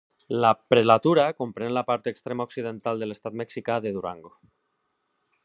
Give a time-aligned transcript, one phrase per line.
[0.43, 4.35] La prelatura comprèn la part extrema occidental de l'estat mexicà de Durango.